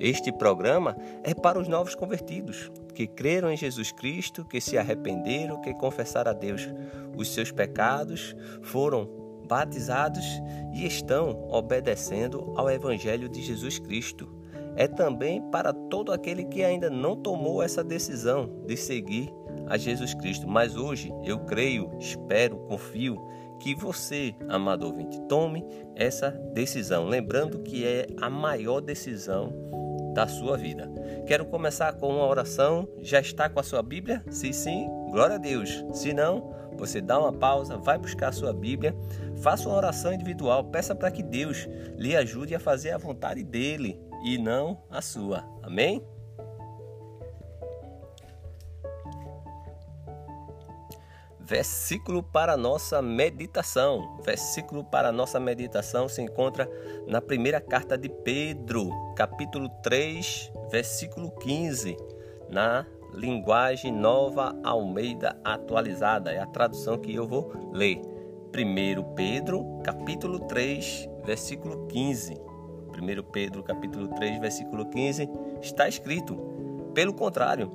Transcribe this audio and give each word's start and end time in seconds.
Este 0.00 0.32
programa 0.32 0.96
é 1.22 1.34
para 1.34 1.58
os 1.58 1.68
novos 1.68 1.94
convertidos 1.94 2.70
que 2.94 3.06
creram 3.06 3.50
em 3.50 3.56
Jesus 3.56 3.92
Cristo, 3.92 4.46
que 4.46 4.58
se 4.58 4.78
arrependeram, 4.78 5.60
que 5.60 5.74
confessaram 5.74 6.30
a 6.30 6.34
Deus 6.34 6.66
os 7.14 7.28
seus 7.34 7.52
pecados, 7.52 8.34
foram 8.62 9.06
batizados 9.46 10.24
e 10.72 10.86
estão 10.86 11.46
obedecendo 11.50 12.50
ao 12.56 12.70
Evangelho 12.70 13.28
de 13.28 13.42
Jesus 13.42 13.78
Cristo. 13.78 14.26
É 14.74 14.88
também 14.88 15.42
para 15.50 15.70
todo 15.72 16.12
aquele 16.12 16.44
que 16.44 16.64
ainda 16.64 16.88
não 16.88 17.14
tomou 17.14 17.62
essa 17.62 17.84
decisão 17.84 18.64
de 18.66 18.78
seguir 18.78 19.30
a 19.66 19.76
Jesus 19.76 20.14
Cristo. 20.14 20.48
Mas 20.48 20.76
hoje 20.76 21.12
eu 21.24 21.40
creio, 21.40 21.90
espero, 21.98 22.56
confio 22.68 23.20
que 23.58 23.74
você, 23.74 24.34
amado 24.48 24.86
ouvinte, 24.86 25.20
tome 25.28 25.62
essa 25.94 26.30
decisão. 26.54 27.06
Lembrando 27.06 27.58
que 27.58 27.84
é 27.84 28.06
a 28.18 28.30
maior 28.30 28.80
decisão 28.80 29.69
da 30.12 30.26
sua 30.26 30.56
vida. 30.56 30.90
Quero 31.26 31.44
começar 31.44 31.92
com 31.94 32.08
uma 32.08 32.26
oração. 32.26 32.88
Já 33.00 33.20
está 33.20 33.48
com 33.48 33.60
a 33.60 33.62
sua 33.62 33.82
Bíblia? 33.82 34.24
Se 34.30 34.52
sim, 34.52 34.88
glória 35.10 35.36
a 35.36 35.38
Deus. 35.38 35.84
Se 35.92 36.12
não, 36.12 36.54
você 36.76 37.00
dá 37.00 37.18
uma 37.18 37.32
pausa, 37.32 37.76
vai 37.76 37.98
buscar 37.98 38.28
a 38.28 38.32
sua 38.32 38.52
Bíblia, 38.52 38.94
faça 39.42 39.68
uma 39.68 39.76
oração 39.76 40.12
individual, 40.12 40.64
peça 40.64 40.94
para 40.94 41.10
que 41.10 41.22
Deus 41.22 41.68
lhe 41.96 42.16
ajude 42.16 42.54
a 42.54 42.60
fazer 42.60 42.90
a 42.90 42.98
vontade 42.98 43.42
dele 43.42 44.00
e 44.24 44.38
não 44.38 44.82
a 44.90 45.02
sua. 45.02 45.44
Amém? 45.62 46.02
Versículo 51.50 52.22
para 52.22 52.56
nossa 52.56 53.02
meditação. 53.02 54.20
Versículo 54.24 54.84
para 54.84 55.10
nossa 55.10 55.40
meditação 55.40 56.08
se 56.08 56.22
encontra 56.22 56.70
na 57.08 57.20
primeira 57.20 57.60
carta 57.60 57.98
de 57.98 58.08
Pedro, 58.08 58.88
capítulo 59.16 59.68
3, 59.82 60.52
versículo 60.70 61.32
15, 61.32 61.96
na 62.48 62.86
linguagem 63.12 63.90
nova 63.90 64.56
Almeida 64.62 65.36
atualizada. 65.42 66.30
É 66.30 66.38
a 66.38 66.46
tradução 66.46 66.96
que 66.96 67.12
eu 67.12 67.26
vou 67.26 67.52
ler. 67.72 68.00
1 68.56 69.14
Pedro, 69.16 69.80
capítulo 69.82 70.38
3, 70.46 71.08
versículo 71.24 71.88
15. 71.88 72.32
1 72.32 73.22
Pedro, 73.32 73.64
capítulo 73.64 74.06
3, 74.14 74.38
versículo 74.38 74.86
15, 74.88 75.28
está 75.60 75.88
escrito: 75.88 76.36
Pelo 76.94 77.12
contrário, 77.12 77.72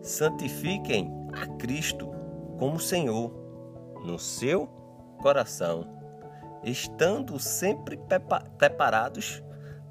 santifiquem 0.00 1.12
a 1.34 1.46
Cristo 1.58 2.21
como 2.62 2.78
Senhor 2.78 3.32
no 4.04 4.20
seu 4.20 4.68
coração, 5.20 5.84
estando 6.62 7.36
sempre 7.40 7.98
preparados 8.56 9.42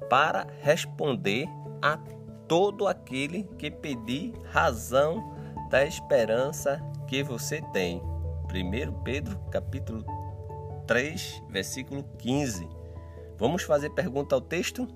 para 0.08 0.46
responder 0.62 1.46
a 1.82 1.98
todo 2.48 2.88
aquele 2.88 3.42
que 3.58 3.70
pedir 3.70 4.32
razão 4.44 5.34
da 5.68 5.84
esperança 5.84 6.82
que 7.06 7.22
você 7.22 7.60
tem. 7.74 8.00
1 8.50 9.02
Pedro 9.02 9.38
capítulo 9.50 10.02
3, 10.86 11.42
versículo 11.50 12.02
15. 12.16 12.66
Vamos 13.36 13.64
fazer 13.64 13.90
pergunta 13.90 14.34
ao 14.34 14.40
texto? 14.40 14.88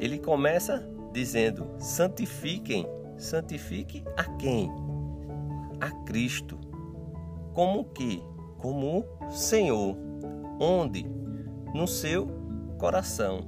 Ele 0.00 0.18
começa 0.18 0.82
dizendo: 1.12 1.68
santifiquem, 1.78 2.86
santifique 3.18 4.02
a 4.16 4.24
quem? 4.38 4.72
A 5.82 5.90
Cristo 6.06 6.63
como 7.54 7.84
que? 7.84 8.20
Como 8.58 9.04
Senhor. 9.30 9.96
Onde? 10.60 11.04
No 11.72 11.86
seu 11.86 12.26
coração. 12.78 13.40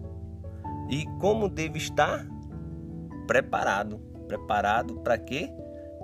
E 0.88 1.04
como 1.20 1.48
deve 1.48 1.78
estar? 1.78 2.26
Preparado. 3.26 3.98
Preparado 4.28 5.00
para 5.00 5.18
quê? 5.18 5.50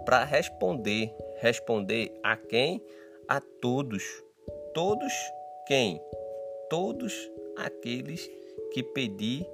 Para 0.04 0.24
responder. 0.24 1.14
Responder 1.38 2.12
a 2.22 2.36
quem? 2.36 2.84
A 3.28 3.40
todos. 3.40 4.02
Todos 4.74 5.12
quem? 5.66 6.00
Todos 6.68 7.30
aqueles 7.56 8.28
que 8.72 8.82
pedir, 8.82 9.46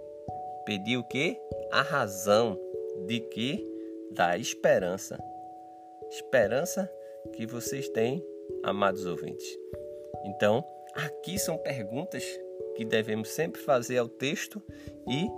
pedir 0.65 0.97
o 0.97 1.05
quê? 1.05 1.39
A 1.71 1.83
razão 1.83 2.59
de 3.07 3.21
que? 3.21 3.67
Da 4.13 4.39
esperança. 4.39 5.19
Esperança 6.11 6.91
que 7.35 7.47
vocês 7.47 7.89
têm 7.91 8.25
amados 8.63 9.07
ouvintes. 9.07 9.47
Então, 10.25 10.65
aqui 10.95 11.39
são 11.39 11.57
perguntas 11.59 12.25
que 12.77 12.85
devemos 12.85 13.29
sempre 13.31 13.61
fazer 13.61 13.99
ao 13.99 14.09
texto 14.09 14.63
e 15.09 15.29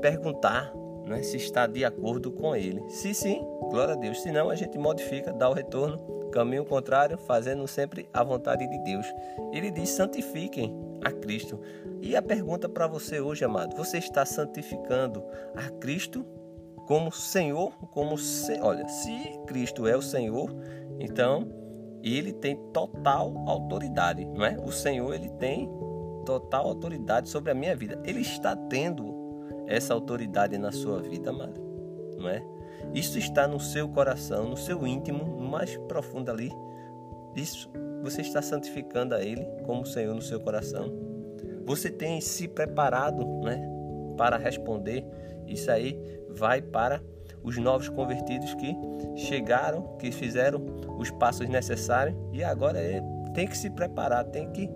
perguntar 0.00 0.72
né, 1.06 1.22
se 1.22 1.36
está 1.36 1.66
de 1.66 1.84
acordo 1.84 2.30
com 2.30 2.54
ele. 2.54 2.80
Se 2.88 3.12
sim, 3.12 3.44
glória 3.70 3.94
a 3.94 3.96
Deus. 3.96 4.22
Se 4.22 4.30
não, 4.30 4.48
a 4.48 4.54
gente 4.54 4.78
modifica, 4.78 5.32
dá 5.32 5.48
o 5.48 5.52
retorno, 5.52 6.30
caminho 6.30 6.64
contrário, 6.64 7.18
fazendo 7.18 7.66
sempre 7.66 8.08
a 8.12 8.22
vontade 8.22 8.66
de 8.66 8.78
Deus. 8.84 9.06
Ele 9.52 9.70
diz: 9.70 9.90
santifiquem 9.90 10.74
a 11.04 11.10
Cristo. 11.10 11.60
E 12.00 12.16
a 12.16 12.22
pergunta 12.22 12.68
para 12.68 12.86
você 12.86 13.20
hoje, 13.20 13.44
amado: 13.44 13.76
você 13.76 13.98
está 13.98 14.24
santificando 14.24 15.22
a 15.54 15.68
Cristo 15.78 16.24
como 16.86 17.12
Senhor? 17.12 17.70
Como 17.90 18.16
se... 18.16 18.58
olha, 18.60 18.88
se 18.88 19.38
Cristo 19.46 19.86
é 19.86 19.96
o 19.96 20.02
Senhor, 20.02 20.50
então 20.98 21.59
ele 22.02 22.32
tem 22.32 22.56
total 22.72 23.32
autoridade, 23.46 24.24
não 24.24 24.44
é? 24.44 24.56
O 24.64 24.72
Senhor 24.72 25.14
ele 25.14 25.28
tem 25.30 25.70
total 26.24 26.66
autoridade 26.66 27.28
sobre 27.28 27.50
a 27.50 27.54
minha 27.54 27.74
vida. 27.74 28.00
Ele 28.04 28.20
está 28.20 28.54
tendo 28.56 29.14
essa 29.66 29.94
autoridade 29.94 30.56
na 30.58 30.72
sua 30.72 31.00
vida, 31.00 31.30
amado, 31.30 31.60
não 32.16 32.28
é? 32.28 32.42
Isso 32.94 33.18
está 33.18 33.46
no 33.46 33.60
seu 33.60 33.88
coração, 33.88 34.48
no 34.48 34.56
seu 34.56 34.86
íntimo, 34.86 35.24
no 35.24 35.48
mais 35.48 35.76
profundo 35.88 36.30
ali. 36.30 36.50
Isso 37.36 37.70
você 38.02 38.22
está 38.22 38.40
santificando 38.40 39.14
a 39.14 39.22
Ele 39.22 39.46
como 39.64 39.86
Senhor 39.86 40.14
no 40.14 40.22
seu 40.22 40.40
coração. 40.40 40.90
Você 41.64 41.90
tem 41.90 42.20
se 42.20 42.48
preparado, 42.48 43.24
né, 43.42 43.60
para 44.16 44.36
responder. 44.36 45.04
Isso 45.46 45.70
aí 45.70 46.00
vai 46.28 46.60
para 46.62 47.02
os 47.42 47.56
novos 47.56 47.88
convertidos 47.88 48.54
que 48.54 48.76
chegaram, 49.16 49.96
que 49.98 50.10
fizeram 50.10 50.64
os 50.98 51.10
passos 51.10 51.48
necessários 51.48 52.16
e 52.32 52.44
agora 52.44 52.78
tem 53.34 53.46
que 53.46 53.56
se 53.56 53.70
preparar, 53.70 54.24
tem 54.24 54.50
que 54.50 54.68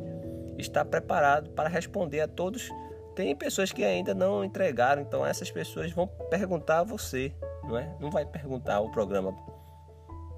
estar 0.59 0.85
preparado 0.85 1.51
para 1.51 1.69
responder 1.69 2.21
a 2.21 2.29
todos. 2.29 2.69
Tem 3.15 3.35
pessoas 3.37 3.73
que 3.73 3.85
ainda 3.85 4.15
não 4.15 4.45
entregaram, 4.45 5.03
então 5.03 5.25
essas 5.25 5.51
pessoas 5.51 5.93
vão 5.93 6.07
perguntar 6.31 6.81
a 6.81 6.85
você, 6.85 7.33
não 7.65 7.79
é? 7.79 7.95
Não 8.01 8.11
vai 8.11 8.25
perguntar 8.25 8.81
o 8.81 8.91
programa 8.91 9.33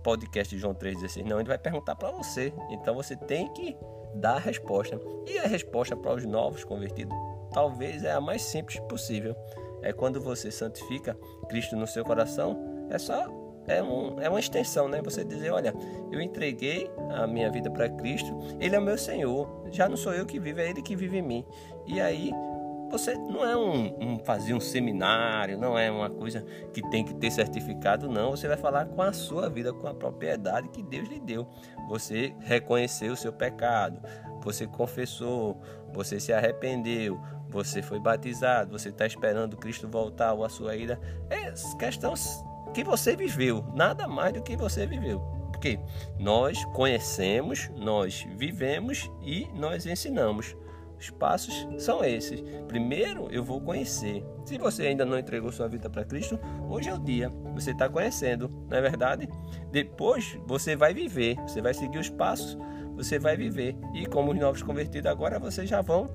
podcast 0.02 0.56
João 0.56 0.74
3,16, 0.74 1.24
não, 1.24 1.40
ele 1.40 1.48
vai 1.48 1.58
perguntar 1.58 1.96
para 1.96 2.10
você. 2.10 2.52
Então 2.70 2.94
você 2.94 3.16
tem 3.16 3.52
que 3.52 3.76
dar 4.14 4.36
a 4.36 4.38
resposta. 4.38 5.00
E 5.26 5.38
a 5.38 5.46
resposta 5.46 5.96
para 5.96 6.14
os 6.14 6.24
novos 6.24 6.64
convertidos 6.64 7.16
talvez 7.52 8.04
é 8.04 8.12
a 8.12 8.20
mais 8.20 8.42
simples 8.42 8.78
possível 8.80 9.34
é 9.82 9.92
quando 9.92 10.20
você 10.20 10.50
santifica 10.50 11.16
Cristo 11.48 11.76
no 11.76 11.86
seu 11.86 12.04
coração, 12.04 12.86
é 12.90 12.98
só 12.98 13.26
é, 13.66 13.82
um, 13.82 14.20
é 14.20 14.28
uma 14.28 14.38
extensão, 14.38 14.88
né? 14.88 15.02
Você 15.02 15.24
dizer, 15.24 15.50
olha, 15.50 15.74
eu 16.10 16.20
entreguei 16.20 16.90
a 17.10 17.26
minha 17.26 17.50
vida 17.50 17.70
para 17.70 17.88
Cristo, 17.88 18.38
Ele 18.60 18.76
é 18.76 18.80
meu 18.80 18.96
Senhor, 18.96 19.66
já 19.70 19.88
não 19.88 19.96
sou 19.96 20.14
eu 20.14 20.24
que 20.24 20.38
vivo, 20.38 20.60
é 20.60 20.70
Ele 20.70 20.82
que 20.82 20.94
vive 20.94 21.18
em 21.18 21.22
mim. 21.22 21.44
E 21.86 22.00
aí 22.00 22.32
você 22.90 23.14
não 23.14 23.44
é 23.44 23.56
um, 23.56 23.96
um, 24.00 24.18
fazer 24.20 24.54
um 24.54 24.60
seminário, 24.60 25.58
não 25.58 25.76
é 25.76 25.90
uma 25.90 26.08
coisa 26.08 26.44
que 26.72 26.80
tem 26.90 27.04
que 27.04 27.14
ter 27.14 27.30
certificado, 27.30 28.08
não. 28.08 28.30
Você 28.30 28.46
vai 28.46 28.56
falar 28.56 28.86
com 28.86 29.02
a 29.02 29.12
sua 29.12 29.50
vida, 29.50 29.72
com 29.72 29.88
a 29.88 29.94
propriedade 29.94 30.68
que 30.68 30.82
Deus 30.82 31.08
lhe 31.08 31.18
deu. 31.18 31.48
Você 31.88 32.34
reconheceu 32.40 33.12
o 33.12 33.16
seu 33.16 33.32
pecado, 33.32 34.00
você 34.40 34.66
confessou, 34.66 35.60
você 35.92 36.20
se 36.20 36.32
arrependeu, 36.32 37.20
você 37.48 37.82
foi 37.82 37.98
batizado, 37.98 38.78
você 38.78 38.88
está 38.88 39.06
esperando 39.06 39.56
Cristo 39.56 39.88
voltar 39.88 40.32
ou 40.32 40.44
a 40.44 40.48
sua 40.48 40.76
ida. 40.76 41.00
É 41.30 41.52
questão 41.78 42.14
que 42.74 42.84
você 42.84 43.16
viveu, 43.16 43.64
nada 43.74 44.06
mais 44.06 44.32
do 44.34 44.42
que 44.42 44.56
você 44.56 44.86
viveu. 44.86 45.20
Porque 45.50 45.80
nós 46.18 46.62
conhecemos, 46.66 47.70
nós 47.74 48.26
vivemos 48.36 49.10
e 49.22 49.48
nós 49.54 49.86
ensinamos. 49.86 50.54
os 50.98 51.10
passos 51.10 51.66
são 51.78 52.04
esses. 52.04 52.42
Primeiro, 52.68 53.28
eu 53.30 53.42
vou 53.42 53.60
conhecer. 53.60 54.24
Se 54.44 54.58
você 54.58 54.88
ainda 54.88 55.04
não 55.04 55.18
entregou 55.18 55.50
sua 55.50 55.68
vida 55.68 55.88
para 55.88 56.04
Cristo, 56.04 56.38
hoje 56.68 56.90
é 56.90 56.94
o 56.94 56.98
dia. 56.98 57.30
Você 57.54 57.70
está 57.70 57.88
conhecendo, 57.88 58.50
não 58.68 58.76
é 58.76 58.80
verdade? 58.82 59.28
Depois, 59.70 60.38
você 60.46 60.76
vai 60.76 60.92
viver. 60.92 61.36
Você 61.42 61.62
vai 61.62 61.72
seguir 61.72 61.98
os 61.98 62.10
passos, 62.10 62.56
você 62.94 63.18
vai 63.18 63.36
viver. 63.36 63.76
E 63.94 64.04
como 64.06 64.32
os 64.32 64.38
novos 64.38 64.62
convertidos 64.62 65.10
agora, 65.10 65.38
vocês 65.38 65.68
já 65.68 65.80
vão 65.80 66.10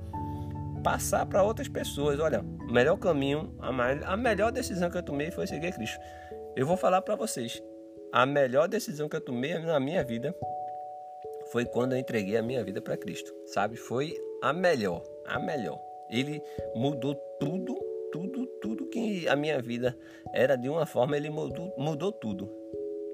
passar 0.84 1.26
para 1.26 1.44
outras 1.44 1.68
pessoas. 1.68 2.20
Olha, 2.20 2.42
o 2.42 2.72
melhor 2.72 2.98
caminho, 2.98 3.56
a 3.60 4.18
melhor 4.18 4.52
decisão 4.52 4.90
que 4.90 4.98
eu 4.98 5.04
tomei 5.04 5.32
foi 5.32 5.48
seguir 5.48 5.74
Cristo. 5.74 6.00
Eu 6.56 6.66
vou 6.66 6.78
falar 6.78 7.02
para 7.02 7.16
vocês. 7.16 7.62
A 8.12 8.26
melhor 8.26 8.68
decisão 8.68 9.08
que 9.08 9.16
eu 9.16 9.22
tomei 9.22 9.58
na 9.58 9.80
minha 9.80 10.04
vida 10.04 10.36
foi 11.52 11.66
quando 11.66 11.94
eu 11.94 11.98
entreguei 11.98 12.38
a 12.38 12.44
minha 12.44 12.64
vida 12.64 12.82
para 12.82 12.98
Cristo, 12.98 13.34
sabe? 13.46 13.78
Foi 13.78 14.14
a 14.42 14.52
melhor, 14.52 15.02
a 15.26 15.40
melhor. 15.40 15.80
Ele 16.10 16.42
mudou 16.76 17.16
tudo, 17.40 17.76
tudo, 18.12 18.46
tudo 18.62 18.88
que 18.88 19.28
a 19.28 19.36
minha 19.36 19.62
vida 19.62 19.98
era 20.34 20.58
de 20.58 20.68
uma 20.68 20.86
forma, 20.86 21.16
ele 21.16 21.30
mudou, 21.30 21.74
mudou 21.78 22.12
tudo 22.12 22.50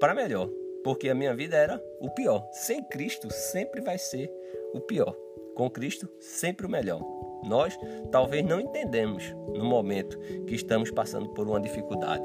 para 0.00 0.14
melhor, 0.14 0.48
porque 0.82 1.08
a 1.08 1.14
minha 1.14 1.34
vida 1.34 1.56
era 1.56 1.82
o 2.00 2.10
pior. 2.10 2.48
Sem 2.52 2.82
Cristo 2.84 3.28
sempre 3.32 3.80
vai 3.80 3.98
ser 3.98 4.30
o 4.72 4.80
pior. 4.80 5.16
Com 5.54 5.68
Cristo 5.68 6.08
sempre 6.20 6.66
o 6.66 6.70
melhor. 6.70 7.00
Nós 7.44 7.78
talvez 8.10 8.44
não 8.44 8.60
entendemos 8.60 9.34
no 9.54 9.64
momento 9.64 10.18
que 10.46 10.54
estamos 10.54 10.90
passando 10.90 11.28
por 11.30 11.46
uma 11.46 11.60
dificuldade, 11.60 12.24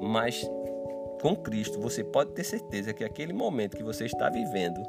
mas 0.00 0.48
com 1.20 1.34
Cristo 1.36 1.80
você 1.80 2.02
pode 2.04 2.32
ter 2.32 2.44
certeza 2.44 2.92
que 2.92 3.04
aquele 3.04 3.32
momento 3.32 3.76
que 3.76 3.82
você 3.82 4.04
está 4.04 4.28
vivendo 4.28 4.80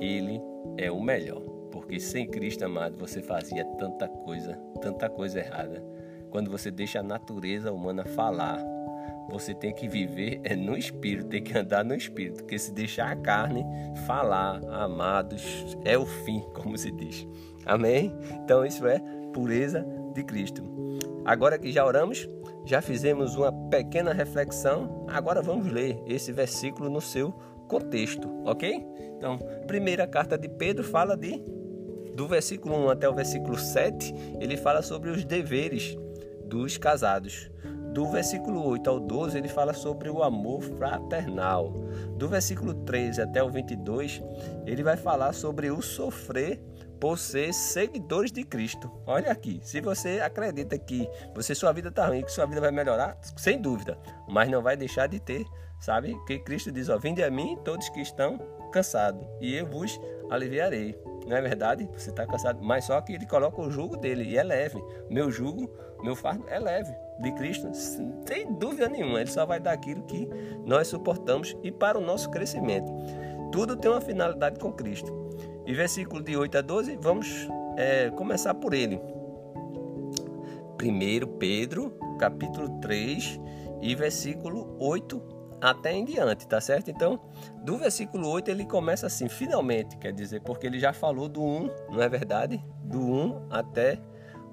ele 0.00 0.40
é 0.76 0.90
o 0.90 1.00
melhor. 1.00 1.42
Porque 1.70 2.00
sem 2.00 2.26
Cristo, 2.26 2.64
amado, 2.64 2.98
você 2.98 3.22
fazia 3.22 3.64
tanta 3.78 4.08
coisa, 4.08 4.58
tanta 4.80 5.08
coisa 5.08 5.38
errada. 5.38 5.84
Quando 6.30 6.50
você 6.50 6.70
deixa 6.70 7.00
a 7.00 7.02
natureza 7.02 7.72
humana 7.72 8.04
falar, 8.04 8.58
você 9.30 9.54
tem 9.54 9.72
que 9.72 9.88
viver 9.88 10.40
é 10.44 10.56
no 10.56 10.76
espírito, 10.76 11.28
tem 11.28 11.42
que 11.42 11.56
andar 11.56 11.84
no 11.84 11.94
espírito, 11.94 12.42
porque 12.42 12.58
se 12.58 12.72
deixar 12.72 13.10
a 13.10 13.16
carne 13.16 13.64
falar, 14.06 14.60
amados, 14.68 15.76
é 15.84 15.96
o 15.96 16.04
fim, 16.04 16.40
como 16.52 16.76
se 16.76 16.90
diz. 16.90 17.26
Amém? 17.64 18.12
Então 18.44 18.66
isso 18.66 18.86
é 18.86 19.00
pureza 19.32 19.86
de 20.12 20.24
Cristo. 20.24 20.62
Agora 21.24 21.58
que 21.58 21.70
já 21.70 21.84
oramos, 21.84 22.28
já 22.64 22.82
fizemos 22.82 23.36
uma 23.36 23.52
pequena 23.70 24.12
reflexão, 24.12 25.06
agora 25.08 25.40
vamos 25.40 25.70
ler 25.70 26.02
esse 26.06 26.32
versículo 26.32 26.90
no 26.90 27.00
seu 27.00 27.32
contexto, 27.68 28.28
ok? 28.44 28.84
Então, 29.16 29.38
primeira 29.66 30.06
carta 30.06 30.36
de 30.36 30.48
Pedro 30.48 30.82
fala 30.82 31.16
de 31.16 31.40
do 32.14 32.26
versículo 32.26 32.76
1 32.86 32.90
até 32.90 33.08
o 33.08 33.14
versículo 33.14 33.56
7, 33.56 34.12
ele 34.40 34.56
fala 34.56 34.82
sobre 34.82 35.10
os 35.10 35.24
deveres 35.24 35.96
dos 36.44 36.76
casados. 36.76 37.50
Do 37.92 38.06
versículo 38.08 38.64
8 38.66 38.88
ao 38.88 39.00
12, 39.00 39.38
ele 39.38 39.48
fala 39.48 39.72
sobre 39.72 40.08
o 40.08 40.22
amor 40.22 40.62
fraternal. 40.62 41.72
Do 42.16 42.28
versículo 42.28 42.72
13 42.72 43.22
até 43.22 43.42
o 43.42 43.50
22, 43.50 44.22
ele 44.66 44.82
vai 44.82 44.96
falar 44.96 45.32
sobre 45.32 45.70
o 45.70 45.82
sofrer 45.82 46.62
por 47.00 47.18
ser 47.18 47.52
seguidores 47.52 48.30
de 48.30 48.44
Cristo. 48.44 48.90
Olha 49.06 49.32
aqui, 49.32 49.60
se 49.62 49.80
você 49.80 50.20
acredita 50.20 50.78
que 50.78 51.08
você 51.34 51.54
sua 51.54 51.72
vida 51.72 51.88
está 51.88 52.06
ruim, 52.06 52.22
que 52.22 52.30
sua 52.30 52.46
vida 52.46 52.60
vai 52.60 52.70
melhorar, 52.70 53.18
sem 53.36 53.60
dúvida, 53.60 53.98
mas 54.28 54.50
não 54.50 54.62
vai 54.62 54.76
deixar 54.76 55.06
de 55.06 55.18
ter 55.18 55.44
Sabe? 55.80 56.14
Que 56.26 56.38
Cristo 56.38 56.70
diz: 56.70 56.88
ó, 56.88 56.98
Vinde 56.98 57.24
a 57.24 57.30
mim 57.30 57.58
todos 57.64 57.88
que 57.88 58.00
estão 58.00 58.38
cansados, 58.70 59.26
e 59.40 59.56
eu 59.56 59.66
vos 59.66 59.98
aliviarei. 60.30 60.96
Não 61.26 61.36
é 61.36 61.40
verdade? 61.40 61.88
Você 61.96 62.10
está 62.10 62.26
cansado, 62.26 62.60
mas 62.62 62.84
só 62.84 63.00
que 63.00 63.14
ele 63.14 63.26
coloca 63.26 63.60
o 63.60 63.70
jugo 63.70 63.96
dele 63.96 64.24
e 64.24 64.36
é 64.36 64.42
leve. 64.42 64.82
Meu 65.08 65.30
jugo, 65.30 65.70
meu 66.02 66.16
fardo 66.16 66.44
é 66.48 66.58
leve. 66.58 66.92
De 67.18 67.32
Cristo, 67.32 67.68
sem 67.74 68.54
dúvida 68.54 68.88
nenhuma, 68.88 69.20
ele 69.20 69.30
só 69.30 69.44
vai 69.44 69.60
dar 69.60 69.72
aquilo 69.72 70.02
que 70.04 70.28
nós 70.64 70.88
suportamos 70.88 71.54
e 71.62 71.70
para 71.70 71.98
o 71.98 72.00
nosso 72.00 72.30
crescimento. 72.30 72.90
Tudo 73.52 73.76
tem 73.76 73.90
uma 73.90 74.00
finalidade 74.00 74.58
com 74.58 74.72
Cristo. 74.72 75.28
E 75.66 75.74
versículo 75.74 76.22
de 76.22 76.36
8 76.36 76.58
a 76.58 76.60
12, 76.62 76.98
vamos 77.00 77.48
é, 77.76 78.10
começar 78.10 78.54
por 78.54 78.72
ele. 78.72 79.00
Primeiro 80.76 81.26
Pedro, 81.26 81.92
capítulo 82.18 82.80
3 82.80 83.38
e 83.82 83.94
versículo 83.94 84.76
8 84.78 85.40
até 85.60 85.92
em 85.92 86.04
diante, 86.04 86.48
tá 86.48 86.60
certo? 86.60 86.90
Então, 86.90 87.20
do 87.62 87.76
versículo 87.76 88.28
8 88.30 88.50
ele 88.50 88.64
começa 88.64 89.06
assim, 89.06 89.28
finalmente, 89.28 89.96
quer 89.98 90.12
dizer, 90.12 90.40
porque 90.40 90.66
ele 90.66 90.78
já 90.78 90.92
falou 90.92 91.28
do 91.28 91.42
1, 91.42 91.70
não 91.90 92.02
é 92.02 92.08
verdade? 92.08 92.64
Do 92.82 92.98
1 93.00 93.46
até 93.50 94.00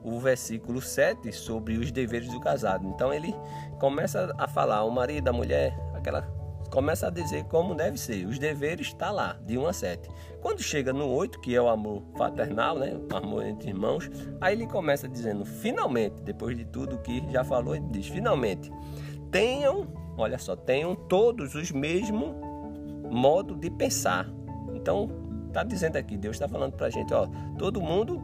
o 0.07 0.19
versículo 0.19 0.81
7 0.81 1.31
sobre 1.31 1.77
os 1.77 1.91
deveres 1.91 2.29
do 2.29 2.39
casado. 2.39 2.87
Então 2.87 3.13
ele 3.13 3.35
começa 3.79 4.33
a 4.37 4.47
falar 4.47 4.83
o 4.83 4.91
marido, 4.91 5.27
a 5.27 5.33
mulher, 5.33 5.77
aquela 5.93 6.21
começa 6.69 7.07
a 7.07 7.09
dizer 7.09 7.45
como 7.45 7.73
deve 7.73 7.97
ser. 7.97 8.25
Os 8.25 8.37
deveres 8.37 8.87
está 8.87 9.09
lá, 9.09 9.37
de 9.45 9.57
1 9.57 9.67
a 9.67 9.73
7. 9.73 10.09
Quando 10.41 10.61
chega 10.61 10.91
no 10.91 11.07
8, 11.09 11.39
que 11.39 11.55
é 11.55 11.61
o 11.61 11.69
amor 11.69 12.03
fraternal, 12.15 12.77
né? 12.77 12.93
O 13.09 13.15
amor 13.15 13.45
entre 13.45 13.69
irmãos, 13.69 14.09
aí 14.41 14.53
ele 14.53 14.67
começa 14.67 15.07
dizendo, 15.07 15.45
finalmente, 15.45 16.21
depois 16.23 16.57
de 16.57 16.65
tudo 16.65 16.97
que 16.99 17.23
já 17.31 17.43
falou, 17.43 17.73
ele 17.73 17.87
diz, 17.89 18.07
finalmente, 18.07 18.69
tenham 19.31 19.87
olha 20.17 20.37
só, 20.37 20.55
tenham 20.55 20.95
todos 20.95 21.53
os 21.55 21.71
mesmos 21.71 22.35
modo 23.09 23.55
de 23.55 23.69
pensar. 23.69 24.27
Então, 24.73 25.09
está 25.47 25.63
dizendo 25.63 25.95
aqui, 25.97 26.17
Deus 26.17 26.35
está 26.35 26.47
falando 26.47 26.73
para 26.73 26.87
a 26.87 26.89
gente, 26.89 27.13
ó, 27.13 27.27
todo 27.57 27.79
mundo 27.79 28.21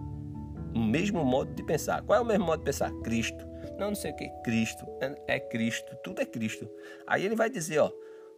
o 0.74 0.80
mesmo 0.80 1.24
modo 1.24 1.54
de 1.54 1.64
pensar. 1.64 2.02
Qual 2.04 2.20
é 2.20 2.22
o 2.22 2.26
mesmo 2.26 2.46
modo 2.46 2.60
de 2.60 2.66
pensar? 2.66 2.92
Cristo. 3.04 3.46
Não, 3.78 3.90
não 3.90 3.96
sei 3.96 4.12
o 4.12 4.16
que. 4.16 4.30
Cristo. 4.44 4.86
É, 5.02 5.36
é 5.36 5.40
Cristo. 5.40 5.96
Tudo 6.04 6.22
é 6.22 6.26
Cristo. 6.26 6.70
Aí 7.08 7.26
ele 7.26 7.36
vai 7.36 7.50
dizer, 7.50 7.80
ó, 7.80 7.92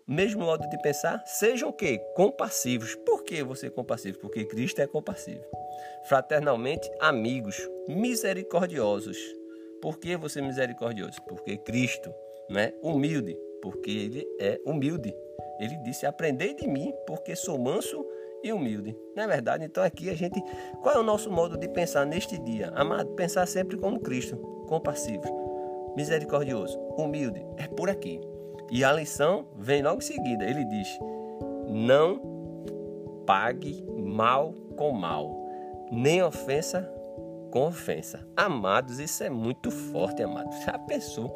mesmo 0.08 0.44
modo 0.44 0.68
de 0.70 0.82
pensar, 0.82 1.24
sejam 1.26 1.70
o 1.70 1.74
quê? 1.74 2.00
Compassivos. 2.16 2.96
Por 2.96 3.24
que 3.24 3.44
você 3.44 3.68
é 3.68 3.70
compassivo? 3.70 4.20
Porque 4.20 4.46
Cristo 4.46 4.82
é 4.82 4.88
compassivo. 4.88 5.44
Fraternalmente, 6.08 6.90
amigos, 7.00 7.58
misericordiosos. 7.88 9.18
Por 9.82 10.00
que 10.00 10.16
você 10.16 10.40
é 10.40 10.42
misericordioso? 10.42 11.22
Porque 11.28 11.58
Cristo, 11.58 12.14
né? 12.50 12.74
Humilde 12.82 13.36
porque 13.66 13.90
ele 13.90 14.28
é 14.40 14.62
humilde. 14.64 15.12
Ele 15.60 15.76
disse: 15.78 16.06
Aprendei 16.06 16.54
de 16.54 16.68
mim, 16.68 16.94
porque 17.08 17.36
sou 17.36 17.58
manso 17.58 18.06
e 18.46 18.54
humilde. 18.54 18.96
Não 19.16 19.24
é 19.24 19.28
verdade? 19.28 19.66
Então 19.66 19.84
aqui 19.84 20.10
a 20.10 20.14
gente. 20.14 20.42
Qual 20.82 20.96
é 20.96 21.00
o 21.00 21.04
nosso 21.04 21.32
modo 21.32 21.58
de 21.58 21.68
pensar 21.68 22.06
neste 22.06 22.38
dia? 22.38 22.72
Amado, 22.76 23.10
pensar 23.16 23.48
sempre 23.48 23.76
como 23.76 24.00
Cristo, 24.00 24.38
compassivo, 24.68 25.24
misericordioso, 25.98 26.78
humilde. 26.96 27.44
É 27.58 27.68
por 27.68 27.90
aqui. 27.90 28.22
E 28.72 28.84
a 28.84 28.94
lição 28.94 29.48
vem 29.58 29.82
logo 29.82 29.98
em 29.98 30.02
seguida. 30.02 30.46
Ele 30.46 30.64
diz: 30.66 30.88
Não 31.68 32.22
pague 33.25 33.84
mal 33.98 34.54
com 34.78 34.92
mal, 34.92 35.36
nem 35.92 36.22
ofensa 36.22 36.88
com 37.52 37.68
ofensa. 37.68 38.28
Amados, 38.36 39.00
isso 39.00 39.24
é 39.24 39.30
muito 39.30 39.72
forte, 39.72 40.22
amados. 40.22 40.56
Já 40.66 40.78
pensou? 40.78 41.34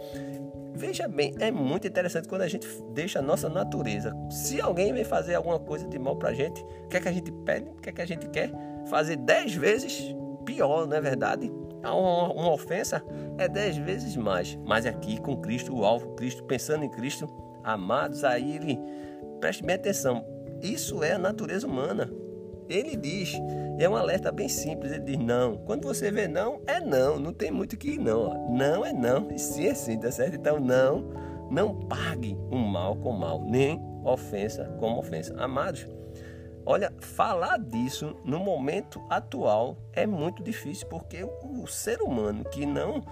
Veja 0.80 1.10
bem, 1.10 1.36
é 1.40 1.52
muito 1.52 1.86
interessante 1.86 2.30
quando 2.30 2.44
a 2.44 2.48
gente 2.48 2.66
deixa 2.94 3.20
a 3.20 3.22
nossa 3.22 3.50
natureza. 3.50 4.16
Se 4.32 4.62
alguém 4.62 4.94
vem 4.94 5.04
fazer 5.04 5.36
alguma 5.36 5.60
coisa 5.60 5.86
de 5.86 6.00
mal 6.00 6.16
pra 6.16 6.34
gente, 6.34 6.64
o 6.86 6.88
que 6.88 6.96
é 6.96 7.02
que 7.02 7.10
a 7.10 7.12
gente 7.12 7.30
pede? 7.44 7.70
O 7.70 7.82
que 7.82 7.90
é 7.90 7.92
que 7.92 8.02
a 8.02 8.08
gente 8.08 8.30
quer? 8.30 8.50
Fazer 8.90 9.18
dez 9.18 9.54
vezes 9.54 10.16
pior, 10.46 10.88
não 10.88 10.96
é 10.96 11.02
verdade? 11.02 11.52
Uma, 11.84 12.32
uma 12.32 12.54
ofensa 12.54 13.04
é 13.38 13.50
dez 13.50 13.76
vezes 13.76 14.16
mais. 14.16 14.58
Mas 14.66 14.86
aqui 14.86 15.20
com 15.20 15.36
Cristo, 15.36 15.76
o 15.76 15.84
alvo, 15.84 16.16
Cristo, 16.16 16.46
pensando 16.46 16.86
em 16.86 16.90
Cristo, 16.90 17.28
amados, 17.62 18.24
aí 18.24 18.56
ele 18.56 18.80
preste 19.42 19.62
bem 19.66 19.76
atenção. 19.76 20.26
Isso 20.62 21.04
é 21.04 21.12
a 21.12 21.20
natureza 21.20 21.68
humana. 21.68 22.10
Ele 22.70 22.96
diz, 22.96 23.34
é 23.80 23.90
um 23.90 23.96
alerta 23.96 24.32
bem 24.32 24.48
simples, 24.48 24.92
ele 24.92 25.04
diz 25.04 25.18
não. 25.18 25.58
Quando 25.58 25.88
você 25.88 26.12
vê 26.12 26.28
não, 26.28 26.62
é 26.68 26.80
não, 26.80 27.18
não 27.18 27.34
tem 27.34 27.50
muito 27.50 27.76
que 27.76 27.94
ir 27.96 28.00
não. 28.00 28.48
Não 28.50 28.86
é 28.86 28.94
não, 28.94 29.32
e 29.32 29.40
sim 29.40 29.66
é 29.66 29.74
sim, 29.74 30.00
tá 30.00 30.12
certo? 30.12 30.36
Então 30.36 30.60
não, 30.60 31.10
não 31.50 31.76
pague 31.88 32.38
um 32.52 32.60
mal 32.60 32.96
com 32.96 33.12
mal, 33.12 33.42
nem 33.42 33.82
ofensa 34.06 34.66
com 34.80 35.00
ofensa. 35.00 35.36
Amados, 35.42 35.88
olha, 36.64 36.94
falar 37.00 37.58
disso 37.58 38.16
no 38.24 38.38
momento 38.38 39.02
atual 39.10 39.76
é 39.92 40.06
muito 40.06 40.44
difícil, 40.44 40.88
porque 40.88 41.24
o 41.24 41.66
ser 41.66 42.02
humano 42.04 42.44
que 42.46 42.68
não, 42.68 43.04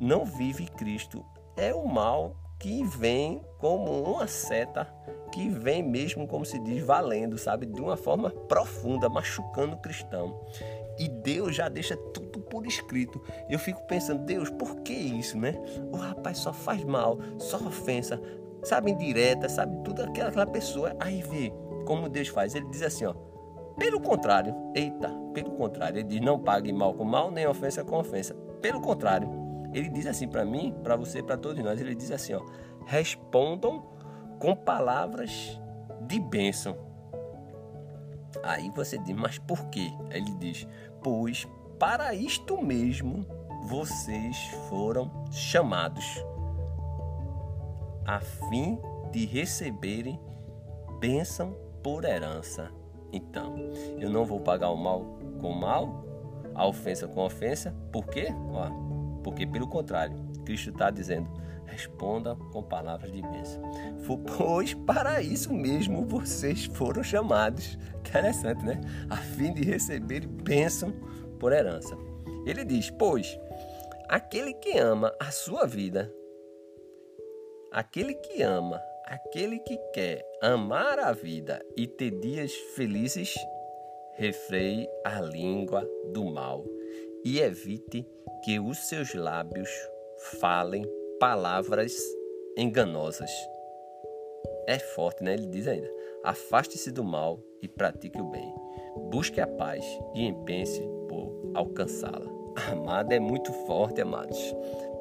não 0.00 0.24
vive 0.24 0.66
Cristo 0.66 1.24
é 1.56 1.72
o 1.72 1.86
mal 1.86 2.36
que 2.58 2.82
vem 2.82 3.42
como 3.58 4.02
uma 4.02 4.26
seta 4.26 4.92
que 5.34 5.48
vem 5.48 5.82
mesmo, 5.82 6.28
como 6.28 6.44
se 6.44 6.60
diz, 6.60 6.80
valendo, 6.84 7.36
sabe? 7.36 7.66
De 7.66 7.80
uma 7.80 7.96
forma 7.96 8.30
profunda, 8.30 9.08
machucando 9.08 9.74
o 9.74 9.78
cristão. 9.78 10.40
E 10.96 11.08
Deus 11.08 11.56
já 11.56 11.68
deixa 11.68 11.96
tudo 11.96 12.38
por 12.38 12.64
escrito. 12.64 13.20
Eu 13.50 13.58
fico 13.58 13.82
pensando, 13.88 14.24
Deus, 14.24 14.48
por 14.48 14.76
que 14.82 14.92
isso, 14.92 15.36
né? 15.36 15.60
O 15.90 15.96
rapaz 15.96 16.38
só 16.38 16.52
faz 16.52 16.84
mal, 16.84 17.18
só 17.36 17.56
ofensa, 17.56 18.22
sabe, 18.62 18.92
indireta, 18.92 19.48
sabe, 19.48 19.76
tudo 19.82 20.04
aquela, 20.04 20.28
aquela 20.28 20.46
pessoa. 20.46 20.94
Aí 21.00 21.20
vê 21.20 21.52
como 21.84 22.08
Deus 22.08 22.28
faz. 22.28 22.54
Ele 22.54 22.68
diz 22.70 22.82
assim, 22.82 23.04
ó. 23.04 23.14
Pelo 23.76 24.00
contrário, 24.00 24.54
eita, 24.72 25.12
Pelo 25.34 25.50
contrário, 25.50 25.96
ele 25.98 26.04
diz: 26.04 26.20
não 26.20 26.38
pague 26.38 26.72
mal 26.72 26.94
com 26.94 27.02
mal, 27.02 27.28
nem 27.32 27.44
ofensa 27.44 27.82
com 27.82 27.98
ofensa. 27.98 28.36
Pelo 28.62 28.80
contrário, 28.80 29.28
ele 29.74 29.88
diz 29.88 30.06
assim 30.06 30.28
para 30.28 30.44
mim, 30.44 30.72
para 30.84 30.94
você, 30.94 31.20
para 31.20 31.36
todos 31.36 31.62
nós: 31.64 31.80
ele 31.80 31.96
diz 31.96 32.12
assim, 32.12 32.34
ó, 32.34 32.42
respondam 32.86 33.93
com 34.44 34.54
palavras 34.54 35.58
de 36.02 36.20
bênção. 36.20 36.76
Aí 38.42 38.68
você 38.76 38.98
diz, 38.98 39.16
mas 39.16 39.38
por 39.38 39.70
quê? 39.70 39.90
Ele 40.10 40.30
diz, 40.32 40.68
pois 41.02 41.48
para 41.78 42.12
isto 42.12 42.60
mesmo 42.60 43.24
vocês 43.62 44.36
foram 44.68 45.10
chamados, 45.32 46.22
a 48.04 48.20
fim 48.20 48.78
de 49.10 49.24
receberem 49.24 50.20
bênção 51.00 51.56
por 51.82 52.04
herança. 52.04 52.70
Então, 53.10 53.54
eu 53.98 54.10
não 54.10 54.26
vou 54.26 54.40
pagar 54.40 54.68
o 54.68 54.76
mal 54.76 55.06
com 55.40 55.52
o 55.52 55.58
mal, 55.58 56.04
a 56.54 56.66
ofensa 56.66 57.08
com 57.08 57.24
ofensa. 57.24 57.74
Por 57.90 58.08
quê? 58.08 58.28
Ó, 58.52 58.68
porque, 59.22 59.46
pelo 59.46 59.66
contrário, 59.66 60.18
Cristo 60.44 60.68
está 60.68 60.90
dizendo: 60.90 61.30
responda 61.74 62.36
com 62.52 62.62
palavras 62.62 63.12
de 63.12 63.20
bênção. 63.20 63.62
Pois 64.38 64.74
para 64.74 65.20
isso 65.22 65.52
mesmo 65.52 66.06
vocês 66.06 66.66
foram 66.66 67.02
chamados. 67.02 67.76
Interessante, 67.98 68.64
né? 68.64 68.80
A 69.10 69.16
fim 69.16 69.52
de 69.52 69.62
receber 69.62 70.26
bênção 70.26 70.92
por 71.38 71.52
herança. 71.52 71.96
Ele 72.46 72.64
diz: 72.64 72.90
Pois 72.90 73.38
aquele 74.08 74.54
que 74.54 74.78
ama 74.78 75.14
a 75.18 75.30
sua 75.30 75.66
vida, 75.66 76.12
aquele 77.72 78.14
que 78.14 78.42
ama, 78.42 78.80
aquele 79.06 79.58
que 79.58 79.76
quer 79.92 80.24
amar 80.42 80.98
a 80.98 81.12
vida 81.12 81.64
e 81.76 81.86
ter 81.86 82.10
dias 82.20 82.52
felizes, 82.76 83.34
refreie 84.14 84.88
a 85.04 85.20
língua 85.20 85.88
do 86.12 86.24
mal 86.24 86.64
e 87.24 87.40
evite 87.40 88.06
que 88.44 88.60
os 88.60 88.88
seus 88.88 89.14
lábios 89.14 89.70
falem 90.38 90.84
palavras 91.24 91.96
enganosas. 92.54 93.30
É 94.66 94.78
forte, 94.78 95.24
né? 95.24 95.32
Ele 95.32 95.46
diz 95.46 95.66
ainda: 95.66 95.90
afaste-se 96.22 96.90
do 96.90 97.02
mal 97.02 97.40
e 97.62 97.66
pratique 97.66 98.20
o 98.20 98.28
bem. 98.28 98.54
Busque 99.10 99.40
a 99.40 99.46
paz 99.46 99.82
e 100.14 100.26
empense 100.26 100.82
por 101.08 101.52
alcançá-la. 101.54 102.30
Amado 102.70 103.10
é 103.10 103.18
muito 103.18 103.50
forte, 103.66 104.02
amados. 104.02 104.38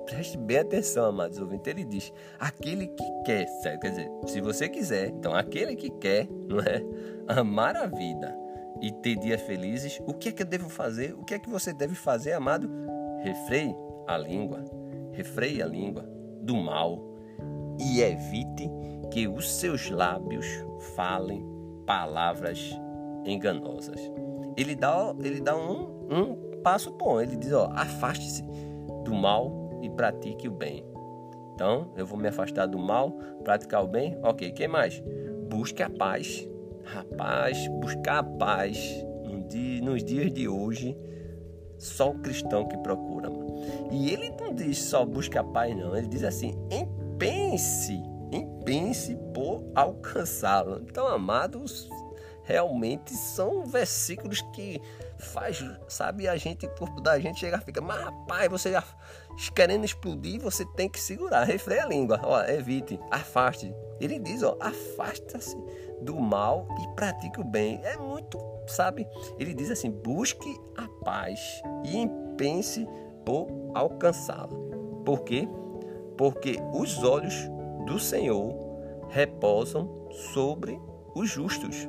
Preste 0.05 0.37
bem 0.37 0.59
atenção, 0.59 1.07
amados 1.07 1.39
ouvintes. 1.39 1.67
Ele 1.67 1.83
diz: 1.83 2.13
aquele 2.39 2.87
que 2.87 3.23
quer, 3.25 3.45
certo? 3.61 3.81
quer 3.81 3.89
dizer, 3.89 4.09
se 4.25 4.39
você 4.39 4.69
quiser, 4.69 5.09
então 5.09 5.35
aquele 5.35 5.75
que 5.75 5.89
quer, 5.89 6.25
não 6.47 6.59
é? 6.61 6.81
Amar 7.27 7.75
a 7.75 7.85
vida 7.85 8.33
e 8.81 8.93
ter 8.93 9.17
dias 9.17 9.41
felizes, 9.41 9.99
o 10.07 10.13
que 10.13 10.29
é 10.29 10.31
que 10.31 10.43
eu 10.43 10.47
devo 10.47 10.69
fazer? 10.69 11.13
O 11.15 11.25
que 11.25 11.33
é 11.33 11.39
que 11.39 11.49
você 11.49 11.73
deve 11.73 11.95
fazer, 11.95 12.31
amado? 12.31 12.69
Refreie 13.25 13.75
a 14.07 14.17
língua 14.17 14.63
refreie 15.13 15.61
a 15.61 15.65
língua 15.67 16.03
do 16.43 16.55
mal 16.55 17.01
e 17.79 18.01
evite 18.01 18.69
que 19.11 19.27
os 19.27 19.51
seus 19.51 19.89
lábios 19.89 20.45
falem 20.95 21.45
palavras 21.85 22.79
enganosas. 23.25 23.99
Ele 24.55 24.75
dá, 24.75 25.13
ele 25.19 25.41
dá 25.41 25.55
um, 25.55 26.07
um 26.09 26.61
passo 26.61 26.91
bom. 26.91 27.19
Ele 27.19 27.35
diz: 27.35 27.51
afaste-se 27.53 28.43
do 29.03 29.13
mal 29.13 29.79
e 29.81 29.89
pratique 29.89 30.47
o 30.47 30.51
bem. 30.51 30.85
Então, 31.53 31.91
eu 31.95 32.05
vou 32.05 32.17
me 32.17 32.27
afastar 32.27 32.65
do 32.65 32.79
mal, 32.79 33.11
praticar 33.43 33.83
o 33.83 33.87
bem. 33.87 34.17
Ok, 34.23 34.51
quem 34.51 34.67
mais? 34.67 35.01
Busque 35.49 35.83
a 35.83 35.89
paz. 35.89 36.47
Rapaz, 36.83 37.67
buscar 37.79 38.19
a 38.19 38.23
paz 38.23 39.05
nos 39.81 40.03
dias 40.03 40.31
de 40.31 40.47
hoje 40.47 40.97
só 41.83 42.09
o 42.09 42.19
cristão 42.19 42.67
que 42.67 42.77
procura, 42.77 43.29
mano. 43.29 43.89
E 43.91 44.09
ele 44.11 44.31
não 44.39 44.53
diz 44.53 44.79
só 44.79 45.05
busca 45.05 45.41
a 45.41 45.43
paz, 45.43 45.75
não. 45.75 45.95
Ele 45.95 46.07
diz 46.07 46.23
assim: 46.23 46.55
empense, 46.71 48.01
empense 48.31 49.15
por 49.33 49.63
alcançá-lo. 49.75 50.81
Então, 50.81 51.07
amados, 51.07 51.89
realmente 52.43 53.13
são 53.13 53.65
versículos 53.65 54.41
que 54.53 54.81
faz, 55.17 55.63
sabe, 55.87 56.27
a 56.27 56.35
gente, 56.35 56.65
o 56.65 56.69
corpo 56.75 56.99
da 56.99 57.17
gente 57.19 57.39
chega 57.39 57.59
fica, 57.59 57.81
mas 57.81 58.03
rapaz, 58.03 58.49
você 58.49 58.71
já 58.71 58.83
querendo 59.55 59.85
explodir, 59.85 60.39
você 60.41 60.65
tem 60.75 60.89
que 60.89 60.99
segurar, 60.99 61.43
refreie 61.43 61.79
a 61.79 61.87
língua, 61.87 62.19
ó, 62.23 62.43
evite, 62.43 62.99
afaste. 63.09 63.73
Ele 63.99 64.19
diz, 64.19 64.43
ó, 64.43 64.57
afasta-se 64.59 65.57
do 66.01 66.19
mal 66.19 66.67
e 66.81 66.95
pratique 66.95 67.39
o 67.39 67.43
bem. 67.43 67.79
É 67.83 67.97
muito 67.97 68.12
sabe? 68.67 69.07
Ele 69.39 69.53
diz 69.53 69.71
assim: 69.71 69.91
busque 69.91 70.59
a 70.77 70.87
paz 71.03 71.61
e 71.85 71.97
empense 71.97 72.87
por 73.25 73.47
alcançá-la. 73.73 74.49
Por 75.05 75.23
quê? 75.23 75.47
Porque 76.17 76.57
os 76.73 77.03
olhos 77.03 77.33
do 77.85 77.99
Senhor 77.99 78.53
repousam 79.09 80.07
sobre 80.33 80.79
os 81.15 81.29
justos 81.29 81.87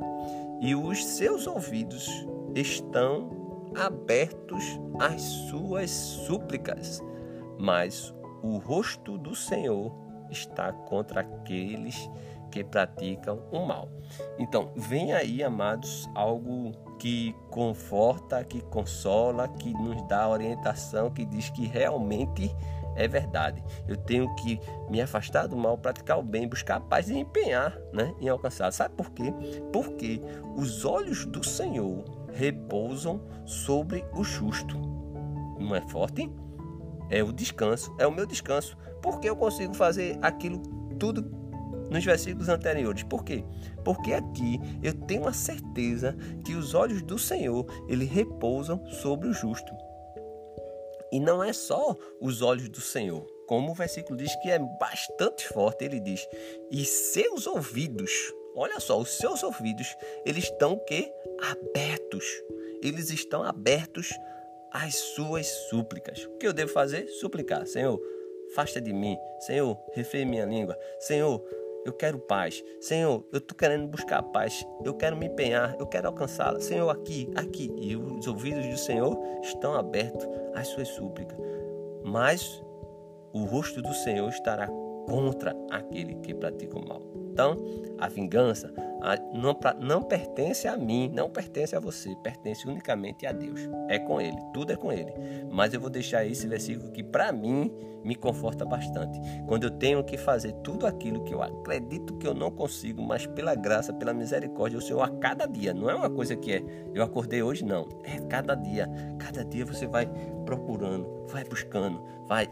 e 0.61 0.75
os 0.75 1.04
seus 1.04 1.47
ouvidos 1.47 2.09
estão 2.54 3.71
abertos 3.75 4.64
às 4.99 5.21
suas 5.23 5.90
súplicas. 5.90 7.02
Mas 7.59 8.14
o 8.43 8.59
rosto 8.59 9.16
do 9.19 9.35
Senhor 9.35 9.93
está 10.31 10.73
contra 10.73 11.21
aqueles 11.21 11.97
que 11.97 12.33
praticam 12.62 13.42
o 13.50 13.66
mal. 13.66 13.88
Então, 14.38 14.73
vem 14.76 15.12
aí, 15.12 15.42
amados, 15.42 16.08
algo 16.14 16.73
que 16.99 17.34
conforta, 17.50 18.44
que 18.44 18.61
consola, 18.61 19.49
que 19.49 19.73
nos 19.73 20.06
dá 20.06 20.28
orientação, 20.28 21.11
que 21.11 21.25
diz 21.25 21.50
que 21.50 21.66
realmente 21.66 22.54
é 22.96 23.08
verdade. 23.08 23.62
Eu 23.88 23.96
tenho 23.96 24.32
que 24.37 24.61
me 24.88 25.00
afastar 25.00 25.46
do 25.46 25.56
mal, 25.56 25.76
praticar 25.76 26.18
o 26.18 26.23
bem, 26.23 26.49
buscar 26.49 26.76
a 26.76 26.80
paz 26.80 27.08
e 27.08 27.18
empenhar 27.18 27.76
né, 27.92 28.14
em 28.20 28.28
alcançar. 28.28 28.73
Sabe 28.73 28.94
por 28.94 29.11
quê? 29.11 29.32
Porque 29.73 30.20
os 30.56 30.84
olhos 30.84 31.26
do 31.26 31.44
Senhor 31.44 32.04
repousam 32.32 33.20
sobre 33.44 34.04
o 34.14 34.23
justo. 34.23 34.78
Não 35.58 35.75
é 35.75 35.80
forte? 35.88 36.30
É 37.11 37.23
o 37.23 37.32
descanso, 37.32 37.94
é 37.99 38.06
o 38.06 38.12
meu 38.12 38.26
descanso. 38.26 38.76
Porque 39.02 39.28
eu 39.28 39.37
consigo 39.37 39.75
fazer 39.75 40.18
aquilo 40.23 40.61
tudo 40.99 41.23
nos 41.94 42.04
versículos 42.04 42.48
anteriores. 42.48 43.04
Por 43.04 43.24
quê? 43.24 43.44
Porque 43.84 44.12
aqui 44.12 44.58
eu 44.82 44.92
tenho 44.92 45.28
a 45.28 45.32
certeza 45.32 46.16
que 46.44 46.54
os 46.54 46.74
olhos 46.74 47.00
do 47.02 47.18
Senhor, 47.18 47.64
ele 47.88 48.04
repousam 48.04 48.84
sobre 48.90 49.28
o 49.28 49.32
justo. 49.32 49.72
E 51.12 51.20
não 51.20 51.42
é 51.42 51.52
só 51.52 51.96
os 52.20 52.42
olhos 52.42 52.68
do 52.68 52.80
Senhor, 52.80 53.24
como 53.46 53.70
o 53.70 53.74
versículo 53.74 54.18
diz 54.18 54.34
que 54.42 54.50
é 54.50 54.58
bastante 54.58 55.46
forte, 55.48 55.84
ele 55.84 56.00
diz: 56.00 56.26
"E 56.68 56.84
seus 56.84 57.46
ouvidos, 57.46 58.10
olha 58.56 58.80
só, 58.80 58.98
os 58.98 59.10
seus 59.10 59.44
ouvidos, 59.44 59.94
eles 60.26 60.44
estão 60.44 60.76
que 60.76 61.12
abertos. 61.40 62.24
Eles 62.82 63.10
estão 63.10 63.44
abertos 63.44 64.12
às 64.72 64.96
suas 64.96 65.46
súplicas. 65.70 66.24
O 66.24 66.38
que 66.38 66.46
eu 66.46 66.52
devo 66.52 66.72
fazer? 66.72 67.06
Suplicar, 67.06 67.64
Senhor, 67.66 68.00
afasta 68.50 68.80
de 68.80 68.92
mim. 68.92 69.16
Senhor, 69.38 69.78
refreie 69.94 70.24
minha 70.24 70.44
língua. 70.44 70.76
Senhor, 70.98 71.40
eu 71.84 71.92
quero 71.92 72.18
paz. 72.18 72.62
Senhor, 72.80 73.24
eu 73.32 73.38
estou 73.38 73.56
querendo 73.56 73.86
buscar 73.88 74.22
paz. 74.22 74.66
Eu 74.84 74.94
quero 74.94 75.16
me 75.16 75.26
empenhar. 75.26 75.76
Eu 75.78 75.86
quero 75.86 76.08
alcançá-la. 76.08 76.60
Senhor, 76.60 76.88
aqui, 76.90 77.30
aqui. 77.36 77.70
E 77.76 77.94
os 77.96 78.26
ouvidos 78.26 78.66
do 78.66 78.76
Senhor 78.76 79.18
estão 79.42 79.74
abertos 79.74 80.26
às 80.54 80.68
suas 80.68 80.88
súplicas. 80.88 81.36
Mas 82.02 82.62
o 83.32 83.44
rosto 83.44 83.82
do 83.82 83.92
Senhor 83.92 84.28
estará 84.28 84.68
contra 85.06 85.54
aquele 85.70 86.14
que 86.16 86.34
pratica 86.34 86.78
o 86.78 86.88
mal. 86.88 87.02
Então, 87.32 87.56
a 87.98 88.08
vingança 88.08 88.72
não, 89.32 89.58
não 89.80 90.02
pertence 90.02 90.66
a 90.66 90.76
mim, 90.76 91.11
não 91.12 91.28
pertence 91.28 91.76
a 91.76 91.80
você, 91.80 92.14
pertence 92.23 92.66
unicamente 92.66 93.26
a 93.26 93.32
Deus. 93.32 93.61
É 93.88 93.99
com 93.99 94.20
Ele, 94.20 94.38
tudo 94.52 94.73
é 94.73 94.76
com 94.76 94.92
Ele. 94.92 95.12
Mas 95.50 95.75
eu 95.75 95.80
vou 95.80 95.90
deixar 95.90 96.25
esse 96.25 96.46
versículo 96.46 96.90
que, 96.90 97.02
para 97.02 97.30
mim, 97.32 97.70
me 98.04 98.14
conforta 98.14 98.64
bastante. 98.64 99.18
Quando 99.46 99.64
eu 99.64 99.70
tenho 99.70 100.04
que 100.04 100.16
fazer 100.16 100.52
tudo 100.62 100.87
aquilo 100.87 101.25
que 101.25 101.32
eu 101.32 101.42
acredito 101.42 102.16
que 102.18 102.26
eu 102.26 102.34
não 102.34 102.50
consigo, 102.50 103.02
mas 103.02 103.26
pela 103.26 103.54
graça, 103.54 103.92
pela 103.92 104.12
misericórdia, 104.12 104.78
o 104.78 104.82
Senhor 104.82 105.02
a 105.02 105.08
cada 105.08 105.46
dia, 105.46 105.73
não 105.73 105.88
é 105.88 105.94
uma 105.94 106.11
coisa 106.11 106.37
que 106.37 106.52
é 106.52 106.62
eu 106.94 107.02
acordei 107.02 107.42
hoje, 107.42 107.64
não. 107.64 107.88
É 108.04 108.20
cada 108.28 108.54
dia. 108.54 108.88
Cada 109.18 109.44
dia 109.44 109.64
você 109.64 109.87
vai 109.87 110.08
procurando, 110.44 111.26
vai 111.28 111.44
buscando, 111.44 112.02
vai. 112.28 112.49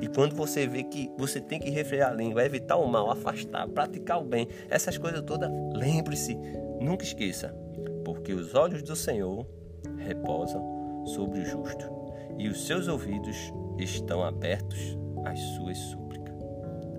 E 0.00 0.08
quando 0.08 0.34
você 0.34 0.66
vê 0.66 0.82
que 0.82 1.10
você 1.16 1.40
tem 1.40 1.60
que 1.60 1.70
refrear 1.70 2.10
a 2.10 2.14
língua, 2.14 2.44
evitar 2.44 2.76
o 2.76 2.86
mal, 2.86 3.10
afastar, 3.10 3.68
praticar 3.68 4.20
o 4.20 4.24
bem, 4.24 4.48
essas 4.68 4.98
coisas 4.98 5.22
todas, 5.22 5.50
lembre-se, 5.88 6.34
nunca 6.80 7.02
esqueça, 7.02 7.54
porque 8.04 8.32
os 8.32 8.54
olhos 8.54 8.82
do 8.82 8.94
Senhor 8.94 9.46
repousam 9.96 11.04
sobre 11.06 11.40
o 11.40 11.44
justo 11.44 11.90
e 12.36 12.48
os 12.48 12.66
seus 12.66 12.88
ouvidos 12.88 13.52
estão 13.78 14.22
abertos 14.22 14.98
às 15.24 15.40
suas 15.40 15.78
súplicas. 15.78 16.34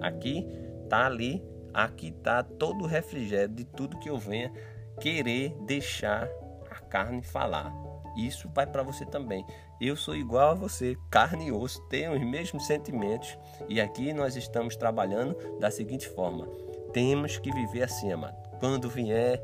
Aqui 0.01 0.47
está 0.83 1.05
ali, 1.05 1.43
aqui 1.71 2.07
está 2.07 2.41
todo 2.41 2.83
o 2.83 2.87
refrigério 2.87 3.53
de 3.53 3.63
tudo 3.63 3.99
que 3.99 4.09
eu 4.09 4.17
venha 4.17 4.51
querer 4.99 5.55
deixar 5.65 6.27
a 6.69 6.79
carne 6.79 7.21
falar 7.21 7.71
isso 8.15 8.49
vai 8.53 8.65
para 8.67 8.83
você 8.83 9.05
também. 9.05 9.45
Eu 9.79 9.95
sou 9.95 10.15
igual 10.15 10.51
a 10.51 10.55
você, 10.55 10.97
carne 11.09 11.47
e 11.47 11.51
osso, 11.51 11.81
tenho 11.87 12.13
os 12.13 12.21
mesmos 12.21 12.65
sentimentos 12.65 13.37
e 13.67 13.79
aqui 13.79 14.11
nós 14.13 14.35
estamos 14.35 14.75
trabalhando 14.75 15.35
da 15.59 15.71
seguinte 15.71 16.07
forma: 16.09 16.47
temos 16.91 17.37
que 17.37 17.51
viver 17.51 17.83
assim, 17.83 18.11
amado. 18.11 18.37
Quando 18.59 18.89
vier 18.89 19.41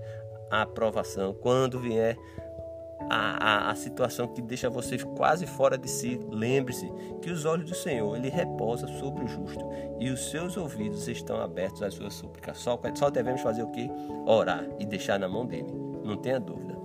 a 0.49 0.61
aprovação, 0.63 1.33
quando 1.33 1.79
vier 1.79 2.17
a, 3.09 3.67
a, 3.67 3.71
a, 3.71 3.75
situação 3.75 4.27
que 4.27 4.41
deixa 4.41 4.69
você 4.69 4.97
quase 4.97 5.45
fora 5.45 5.77
de 5.77 5.89
si, 5.89 6.19
lembre-se 6.29 6.91
que 7.21 7.29
os 7.29 7.45
olhos 7.45 7.69
do 7.69 7.75
Senhor 7.75 8.15
ele 8.15 8.29
repousa 8.29 8.87
sobre 8.99 9.23
o 9.23 9.27
justo 9.27 9.69
e 9.99 10.09
os 10.09 10.29
seus 10.29 10.57
ouvidos 10.57 11.07
estão 11.07 11.39
abertos 11.41 11.83
às 11.83 11.93
suas 11.93 12.13
súplicas. 12.13 12.57
Só, 12.57 12.79
só 12.95 13.09
devemos 13.09 13.41
fazer 13.41 13.63
o 13.63 13.71
que? 13.71 13.89
Orar 14.25 14.65
e 14.79 14.85
deixar 14.85 15.19
na 15.19 15.27
mão 15.27 15.45
dele. 15.45 15.71
Não 16.03 16.17
tenha 16.17 16.39
dúvida. 16.39 16.75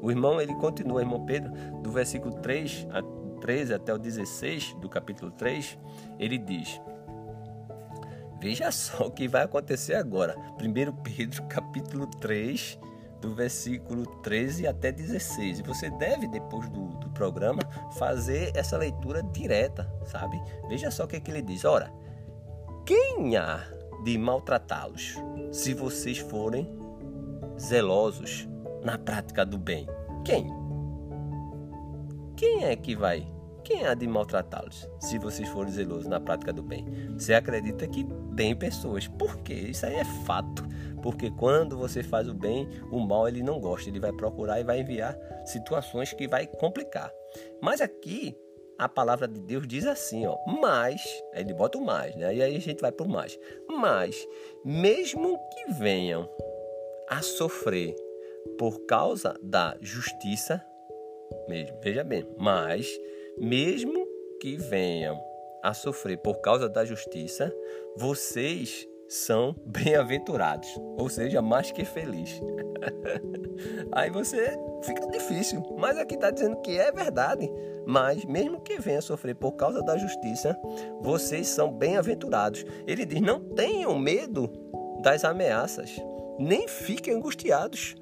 O 0.00 0.10
irmão 0.10 0.40
ele 0.40 0.54
continua, 0.54 1.00
irmão 1.00 1.24
Pedro, 1.24 1.52
do 1.82 1.90
versículo 1.90 2.34
3 2.36 2.86
a 2.90 3.02
13 3.40 3.74
até 3.74 3.92
o 3.92 3.98
16 3.98 4.74
do 4.74 4.88
capítulo 4.88 5.30
3, 5.30 5.78
ele 6.18 6.38
diz: 6.38 6.80
Veja 8.46 8.70
só 8.70 9.08
o 9.08 9.10
que 9.10 9.26
vai 9.26 9.42
acontecer 9.42 9.94
agora. 9.94 10.36
1 10.60 10.92
Pedro 11.02 11.42
capítulo 11.50 12.06
3, 12.06 12.78
do 13.20 13.34
versículo 13.34 14.06
13 14.20 14.68
até 14.68 14.92
16. 14.92 15.58
E 15.58 15.62
você 15.64 15.90
deve, 15.90 16.28
depois 16.28 16.68
do, 16.68 16.86
do 16.98 17.10
programa, 17.10 17.60
fazer 17.98 18.52
essa 18.54 18.78
leitura 18.78 19.20
direta, 19.24 19.90
sabe? 20.04 20.40
Veja 20.68 20.92
só 20.92 21.04
o 21.04 21.08
que, 21.08 21.16
é 21.16 21.20
que 21.20 21.28
ele 21.28 21.42
diz. 21.42 21.64
Ora, 21.64 21.92
quem 22.84 23.36
há 23.36 23.64
de 24.04 24.16
maltratá-los 24.16 25.16
se 25.50 25.74
vocês 25.74 26.18
forem 26.18 26.70
zelosos 27.58 28.48
na 28.84 28.96
prática 28.96 29.44
do 29.44 29.58
bem? 29.58 29.88
Quem? 30.24 30.46
Quem 32.36 32.64
é 32.64 32.76
que 32.76 32.94
vai? 32.94 33.26
Quem 33.66 33.84
há 33.84 33.94
de 33.94 34.06
maltratá-los 34.06 34.88
se 35.00 35.18
vocês 35.18 35.48
forem 35.48 35.72
zelosos 35.72 36.06
na 36.06 36.20
prática 36.20 36.52
do 36.52 36.62
bem? 36.62 36.86
Você 37.18 37.34
acredita 37.34 37.84
que 37.88 38.06
tem 38.36 38.54
pessoas. 38.54 39.08
Por 39.08 39.38
quê? 39.38 39.54
Isso 39.54 39.84
aí 39.84 39.96
é 39.96 40.04
fato. 40.24 40.64
Porque 41.02 41.32
quando 41.32 41.76
você 41.76 42.00
faz 42.00 42.28
o 42.28 42.34
bem, 42.34 42.68
o 42.92 43.00
mal 43.00 43.26
ele 43.26 43.42
não 43.42 43.58
gosta, 43.58 43.90
ele 43.90 43.98
vai 43.98 44.12
procurar 44.12 44.60
e 44.60 44.64
vai 44.64 44.80
enviar 44.80 45.18
situações 45.44 46.12
que 46.12 46.28
vai 46.28 46.46
complicar. 46.46 47.12
Mas 47.60 47.80
aqui 47.80 48.36
a 48.78 48.88
palavra 48.88 49.26
de 49.26 49.40
Deus 49.40 49.66
diz 49.66 49.84
assim, 49.84 50.26
ó, 50.26 50.36
mas, 50.46 51.02
ele 51.34 51.52
bota 51.52 51.76
o 51.76 51.84
mais, 51.84 52.14
né? 52.14 52.36
E 52.36 52.42
aí 52.42 52.54
a 52.54 52.60
gente 52.60 52.80
vai 52.80 52.92
pro 52.92 53.08
mais. 53.08 53.36
Mas 53.68 54.24
mesmo 54.64 55.36
que 55.52 55.72
venham 55.72 56.28
a 57.08 57.20
sofrer 57.20 57.96
por 58.56 58.86
causa 58.86 59.36
da 59.42 59.76
justiça, 59.80 60.64
mesmo, 61.48 61.76
veja 61.82 62.04
bem, 62.04 62.24
mas 62.38 62.88
mesmo 63.38 64.06
que 64.40 64.56
venham 64.56 65.20
a 65.62 65.74
sofrer 65.74 66.18
por 66.18 66.40
causa 66.40 66.68
da 66.68 66.84
justiça, 66.84 67.52
vocês 67.96 68.86
são 69.08 69.54
bem-aventurados, 69.66 70.68
ou 70.98 71.08
seja, 71.08 71.42
mais 71.42 71.70
que 71.70 71.84
feliz. 71.84 72.40
Aí 73.92 74.10
você 74.10 74.56
fica 74.82 75.06
difícil, 75.08 75.62
mas 75.78 75.96
aqui 75.96 76.14
está 76.14 76.30
dizendo 76.30 76.60
que 76.60 76.78
é 76.78 76.92
verdade. 76.92 77.50
Mas 77.86 78.24
mesmo 78.24 78.60
que 78.60 78.78
venha 78.78 79.00
sofrer 79.00 79.34
por 79.34 79.52
causa 79.52 79.82
da 79.82 79.96
justiça, 79.96 80.58
vocês 81.00 81.46
são 81.48 81.72
bem-aventurados. 81.72 82.64
Ele 82.86 83.04
diz: 83.04 83.20
não 83.20 83.40
tenham 83.40 83.98
medo 83.98 84.50
das 85.02 85.24
ameaças, 85.24 85.96
nem 86.38 86.68
fiquem 86.68 87.14
angustiados. 87.14 87.94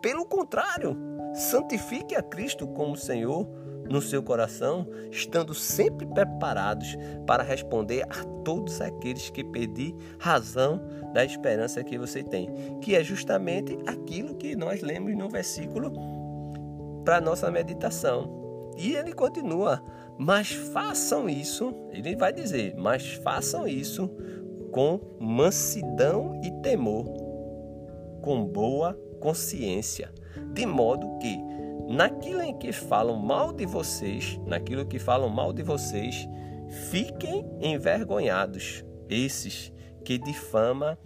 Pelo 0.00 0.26
contrário, 0.26 0.96
santifique 1.34 2.14
a 2.14 2.22
Cristo 2.22 2.66
como 2.66 2.96
Senhor 2.96 3.46
no 3.90 4.00
seu 4.00 4.22
coração, 4.22 4.86
estando 5.10 5.54
sempre 5.54 6.06
preparados 6.06 6.96
para 7.26 7.42
responder 7.42 8.04
a 8.04 8.24
todos 8.44 8.80
aqueles 8.80 9.30
que 9.30 9.44
pedir 9.44 9.94
razão 10.18 10.80
da 11.12 11.24
esperança 11.24 11.82
que 11.82 11.98
você 11.98 12.22
tem, 12.22 12.48
que 12.80 12.94
é 12.94 13.02
justamente 13.02 13.76
aquilo 13.86 14.34
que 14.34 14.54
nós 14.54 14.82
lemos 14.82 15.16
no 15.16 15.28
versículo 15.28 15.92
para 17.04 17.20
nossa 17.20 17.50
meditação. 17.50 18.72
E 18.76 18.94
ele 18.94 19.12
continua: 19.12 19.82
"Mas 20.18 20.52
façam 20.52 21.28
isso", 21.28 21.72
ele 21.90 22.14
vai 22.16 22.32
dizer: 22.32 22.74
"Mas 22.76 23.14
façam 23.14 23.66
isso 23.66 24.10
com 24.70 25.00
mansidão 25.18 26.38
e 26.44 26.50
temor, 26.60 27.06
com 28.20 28.44
boa 28.44 28.92
consciência, 29.20 30.12
de 30.52 30.66
modo 30.66 31.18
que 31.18 31.38
naquilo 31.88 32.42
em 32.42 32.56
que 32.56 32.72
falam 32.72 33.16
mal 33.16 33.52
de 33.52 33.66
vocês, 33.66 34.38
naquilo 34.46 34.86
que 34.86 34.98
falam 34.98 35.28
mal 35.28 35.52
de 35.52 35.62
vocês, 35.62 36.28
fiquem 36.90 37.44
envergonhados, 37.60 38.84
esses 39.08 39.72
que 40.04 40.18
difamam 40.18 40.96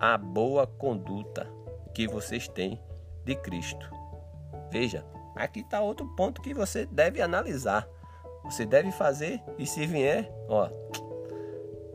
a 0.00 0.16
boa 0.16 0.66
conduta 0.66 1.48
que 1.94 2.06
vocês 2.08 2.48
têm 2.48 2.80
de 3.24 3.36
Cristo. 3.36 3.90
Veja, 4.70 5.04
aqui 5.36 5.60
está 5.60 5.80
outro 5.80 6.06
ponto 6.16 6.40
que 6.40 6.54
você 6.54 6.86
deve 6.86 7.20
analisar. 7.20 7.88
Você 8.44 8.66
deve 8.66 8.90
fazer 8.90 9.40
e 9.56 9.66
se 9.66 9.86
vier, 9.86 10.28
ó, 10.48 10.68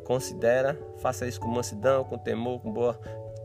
considera, 0.05 0.79
faça 0.97 1.27
isso 1.27 1.39
com 1.39 1.47
mansidão, 1.47 2.05
com 2.05 2.17
temor, 2.17 2.61
com 2.61 2.71
boa 2.71 2.97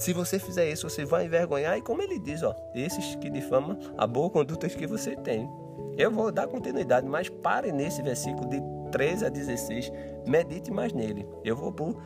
se 0.02 0.12
você 0.12 0.38
fizer 0.38 0.68
isso, 0.68 0.90
você 0.90 1.04
vai 1.04 1.26
envergonhar. 1.26 1.78
E 1.78 1.80
como 1.80 2.02
ele 2.02 2.18
diz, 2.18 2.42
ó, 2.42 2.54
esses 2.74 3.14
que 3.16 3.30
difamam 3.30 3.78
a 3.96 4.04
boa 4.04 4.28
conduta 4.28 4.68
que 4.68 4.86
você 4.86 5.14
tem. 5.14 5.48
Eu 5.96 6.10
vou 6.10 6.32
dar 6.32 6.48
continuidade, 6.48 7.06
mas 7.06 7.28
pare 7.28 7.70
nesse 7.70 8.02
versículo 8.02 8.48
de 8.48 8.60
13 8.90 9.26
a 9.26 9.28
16. 9.28 9.92
Medite 10.26 10.72
mais 10.72 10.92
nele. 10.92 11.24
Eu 11.44 11.54
vou 11.54 11.72
para 11.72 11.84
o 11.84 11.96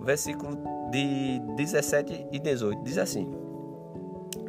versículo 0.00 0.56
de 0.92 1.40
17 1.56 2.28
e 2.30 2.38
18. 2.38 2.84
Diz 2.84 2.98
assim. 2.98 3.28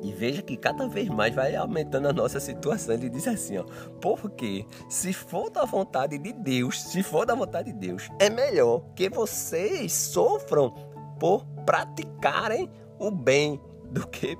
E 0.04 0.12
veja 0.12 0.44
que 0.44 0.56
cada 0.56 0.88
vez 0.88 1.10
mais 1.10 1.34
vai 1.34 1.56
aumentando 1.56 2.08
a 2.08 2.14
nossa 2.14 2.40
situação. 2.40 2.94
Ele 2.94 3.10
diz 3.10 3.28
assim, 3.28 3.58
ó, 3.58 3.66
porque 4.00 4.66
se 4.90 5.12
for 5.12 5.50
da 5.50 5.66
vontade 5.66 6.20
de 6.20 6.34
Deus, 6.34 6.82
se 6.84 7.02
for 7.02 7.26
da 7.26 7.34
vontade 7.34 7.72
de 7.72 7.80
Deus, 7.80 8.10
é 8.20 8.30
melhor 8.30 8.84
que 8.96 9.10
vocês 9.10 9.92
sofram 9.92 10.74
por 11.20 11.46
praticarem 11.66 12.68
o 13.02 13.10
bem 13.10 13.60
do 13.92 14.08
que 14.08 14.38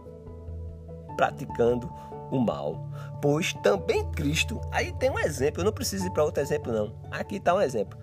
praticando 1.18 1.92
o 2.32 2.40
mal. 2.40 2.88
Pois 3.22 3.54
também 3.56 4.10
Cristo, 4.12 4.62
aí 4.72 4.94
tem 4.94 5.10
um 5.10 5.20
exemplo, 5.20 5.62
eu 5.62 5.66
não 5.66 5.74
preciso 5.74 6.08
ir 6.08 6.12
para 6.12 6.24
outro 6.24 6.42
exemplo 6.42 6.72
não. 6.72 6.96
Aqui 7.10 7.38
está 7.38 7.54
um 7.54 7.62
exemplo. 7.62 7.98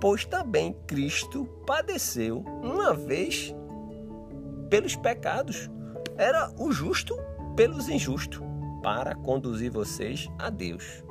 Pois 0.00 0.24
também 0.24 0.74
Cristo 0.86 1.44
padeceu 1.66 2.44
uma 2.62 2.92
vez 2.92 3.54
pelos 4.68 4.94
pecados. 4.96 5.70
Era 6.16 6.52
o 6.58 6.70
justo 6.72 7.16
pelos 7.56 7.88
injustos, 7.88 8.40
para 8.82 9.14
conduzir 9.14 9.70
vocês 9.70 10.28
a 10.38 10.50
Deus. 10.50 11.02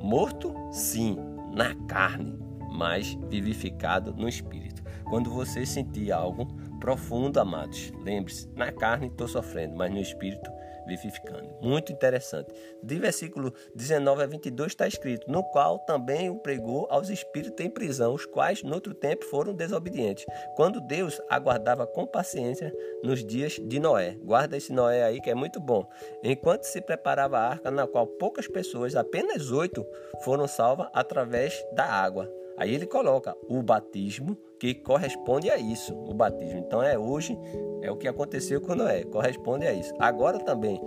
Morto, 0.00 0.54
sim, 0.72 1.16
na 1.52 1.74
carne, 1.86 2.38
mas 2.72 3.16
vivificado 3.28 4.12
no 4.14 4.28
espírito. 4.28 4.82
Quando 5.04 5.30
você 5.30 5.64
sentir 5.64 6.10
algo 6.10 6.48
profundo, 6.84 7.40
amados, 7.40 7.90
lembre-se, 8.04 8.46
na 8.54 8.70
carne 8.70 9.06
estou 9.06 9.26
sofrendo, 9.26 9.74
mas 9.74 9.90
no 9.90 9.98
espírito 9.98 10.50
vivificando. 10.86 11.48
Muito 11.62 11.90
interessante. 11.90 12.52
De 12.82 12.98
versículo 12.98 13.54
19 13.74 14.22
a 14.22 14.26
22 14.26 14.72
está 14.72 14.86
escrito: 14.86 15.30
No 15.32 15.42
qual 15.44 15.78
também 15.78 16.28
o 16.28 16.36
pregou 16.36 16.86
aos 16.90 17.08
espíritos 17.08 17.64
em 17.64 17.70
prisão, 17.70 18.12
os 18.12 18.26
quais 18.26 18.62
no 18.62 18.74
outro 18.74 18.92
tempo 18.92 19.24
foram 19.24 19.54
desobedientes, 19.54 20.26
quando 20.56 20.78
Deus 20.78 21.18
aguardava 21.30 21.86
com 21.86 22.06
paciência 22.06 22.70
nos 23.02 23.24
dias 23.24 23.54
de 23.54 23.80
Noé. 23.80 24.18
Guarda 24.22 24.58
esse 24.58 24.70
Noé 24.70 25.04
aí 25.04 25.22
que 25.22 25.30
é 25.30 25.34
muito 25.34 25.58
bom. 25.58 25.88
Enquanto 26.22 26.64
se 26.64 26.82
preparava 26.82 27.38
a 27.38 27.48
arca, 27.48 27.70
na 27.70 27.86
qual 27.86 28.06
poucas 28.06 28.46
pessoas, 28.46 28.94
apenas 28.94 29.50
oito, 29.50 29.86
foram 30.22 30.46
salvas 30.46 30.88
através 30.92 31.64
da 31.72 31.86
água. 31.86 32.30
Aí 32.56 32.74
ele 32.74 32.86
coloca 32.86 33.36
o 33.48 33.62
batismo 33.62 34.36
que 34.58 34.74
corresponde 34.74 35.50
a 35.50 35.56
isso, 35.56 35.94
o 35.94 36.14
batismo. 36.14 36.58
Então 36.58 36.82
é 36.82 36.98
hoje, 36.98 37.38
é 37.82 37.90
o 37.90 37.96
que 37.96 38.08
aconteceu 38.08 38.60
quando 38.60 38.86
é, 38.86 39.04
corresponde 39.04 39.66
a 39.66 39.72
isso. 39.72 39.92
Agora 39.98 40.38
também 40.38 40.80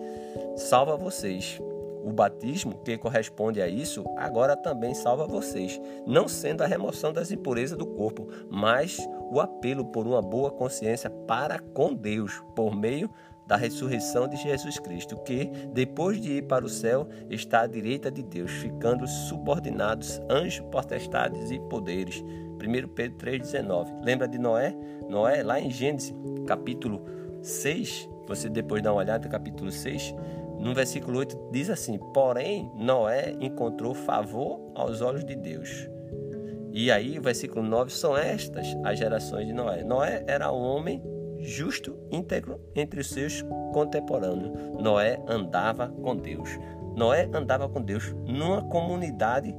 salva 0.55 0.95
vocês. 0.95 1.59
O 2.03 2.13
batismo 2.13 2.77
que 2.85 2.97
corresponde 2.97 3.61
a 3.61 3.67
isso, 3.67 4.05
agora 4.15 4.55
também 4.55 4.93
salva 4.93 5.27
vocês, 5.27 5.79
não 6.05 6.25
sendo 6.25 6.61
a 6.61 6.67
remoção 6.67 7.11
das 7.11 7.31
impurezas 7.31 7.77
do 7.77 7.85
corpo, 7.85 8.29
mas 8.49 8.97
o 9.29 9.41
apelo 9.41 9.83
por 9.83 10.07
uma 10.07 10.21
boa 10.21 10.49
consciência 10.49 11.09
para 11.09 11.59
com 11.59 11.93
Deus, 11.93 12.41
por 12.55 12.73
meio 12.73 13.09
da 13.47 13.55
ressurreição 13.55 14.27
de 14.27 14.35
Jesus 14.35 14.77
Cristo, 14.77 15.15
que, 15.23 15.45
depois 15.71 16.19
de 16.19 16.33
ir 16.33 16.43
para 16.43 16.65
o 16.65 16.69
céu, 16.69 17.07
está 17.29 17.61
à 17.61 17.67
direita 17.67 18.11
de 18.11 18.21
Deus, 18.21 18.51
ficando 18.51 19.07
subordinados 19.07 20.21
anjos, 20.29 20.65
potestades 20.69 21.49
e 21.49 21.59
poderes. 21.59 22.21
1 22.21 22.87
Pedro 22.89 23.17
3,19. 23.17 24.03
Lembra 24.03 24.27
de 24.27 24.37
Noé? 24.37 24.75
Noé, 25.07 25.43
lá 25.43 25.59
em 25.59 25.71
Gênesis, 25.71 26.13
capítulo 26.45 27.05
6, 27.41 28.09
você 28.27 28.49
depois 28.49 28.83
dá 28.83 28.91
uma 28.91 28.99
olhada, 28.99 29.29
capítulo 29.29 29.71
6, 29.71 30.13
no 30.59 30.73
versículo 30.73 31.19
8 31.19 31.49
diz 31.51 31.69
assim: 31.69 31.97
Porém, 32.13 32.69
Noé 32.75 33.35
encontrou 33.39 33.93
favor 33.93 34.71
aos 34.75 35.01
olhos 35.01 35.23
de 35.23 35.35
Deus. 35.35 35.87
E 36.73 36.91
aí, 36.91 37.17
o 37.17 37.21
versículo 37.21 37.65
9 37.65 37.91
são 37.91 38.17
estas 38.17 38.67
as 38.83 38.99
gerações 38.99 39.47
de 39.47 39.53
Noé. 39.53 39.83
Noé 39.83 40.23
era 40.27 40.51
um 40.51 40.61
homem 40.61 41.01
justo, 41.39 41.97
íntegro 42.11 42.59
entre 42.75 42.99
os 42.99 43.09
seus 43.09 43.43
contemporâneos. 43.73 44.51
Noé 44.81 45.21
andava 45.27 45.89
com 45.89 46.15
Deus. 46.15 46.49
Noé 46.95 47.29
andava 47.33 47.69
com 47.69 47.81
Deus 47.81 48.13
numa 48.25 48.61
comunidade 48.63 49.53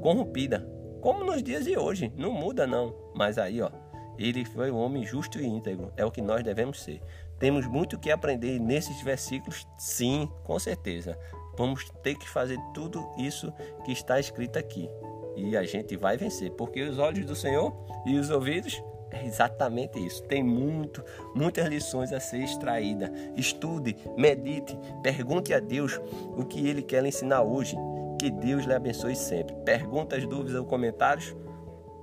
corrompida, 0.00 0.66
como 1.00 1.24
nos 1.24 1.42
dias 1.42 1.64
de 1.64 1.76
hoje. 1.76 2.12
Não 2.16 2.32
muda, 2.32 2.66
não. 2.66 2.94
Mas 3.14 3.38
aí, 3.38 3.60
ó, 3.60 3.70
ele 4.18 4.44
foi 4.44 4.70
um 4.70 4.78
homem 4.78 5.04
justo 5.04 5.40
e 5.40 5.46
íntegro. 5.46 5.92
É 5.96 6.04
o 6.04 6.10
que 6.10 6.22
nós 6.22 6.42
devemos 6.44 6.82
ser. 6.82 7.00
Temos 7.38 7.66
muito 7.66 7.98
que 7.98 8.10
aprender 8.10 8.60
nesses 8.60 9.02
versículos, 9.02 9.66
sim, 9.78 10.28
com 10.44 10.58
certeza. 10.58 11.18
Vamos 11.56 11.90
ter 12.02 12.14
que 12.14 12.28
fazer 12.28 12.58
tudo 12.74 13.08
isso 13.18 13.52
que 13.84 13.92
está 13.92 14.20
escrito 14.20 14.58
aqui 14.58 14.88
e 15.36 15.56
a 15.56 15.62
gente 15.64 15.96
vai 15.96 16.16
vencer, 16.16 16.50
porque 16.52 16.82
os 16.82 16.98
olhos 16.98 17.24
do 17.24 17.34
Senhor 17.34 17.72
e 18.06 18.18
os 18.18 18.30
ouvidos 18.30 18.82
é 19.10 19.24
exatamente 19.24 20.04
isso. 20.04 20.22
Tem 20.24 20.42
muito, 20.42 21.04
muitas 21.34 21.66
lições 21.66 22.12
a 22.12 22.20
ser 22.20 22.38
extraída. 22.38 23.12
Estude, 23.36 23.96
medite, 24.16 24.78
pergunte 25.02 25.52
a 25.52 25.60
Deus 25.60 26.00
o 26.36 26.44
que 26.44 26.68
Ele 26.68 26.82
quer 26.82 27.02
lhe 27.02 27.08
ensinar 27.08 27.42
hoje. 27.42 27.76
Que 28.18 28.30
Deus 28.30 28.64
lhe 28.64 28.74
abençoe 28.74 29.16
sempre. 29.16 29.54
Perguntas, 29.64 30.26
dúvidas 30.26 30.54
ou 30.54 30.64
comentários? 30.64 31.34